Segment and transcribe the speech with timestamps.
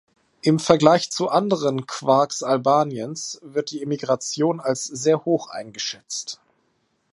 [0.41, 6.41] Im Vergleich zu anderen Qarks Albaniens wird die Emigration als sehr hoch eingeschätzt.